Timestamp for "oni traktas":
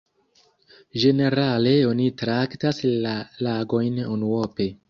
1.91-2.83